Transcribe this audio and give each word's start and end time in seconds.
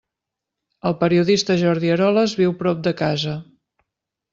El 0.91 0.95
periodista 1.03 1.59
Jordi 1.61 1.95
Eroles 1.99 2.37
viu 2.43 2.59
prop 2.65 2.85
de 2.89 2.99
casa. 3.07 3.41